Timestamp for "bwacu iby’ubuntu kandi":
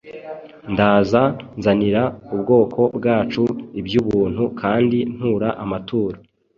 2.97-4.97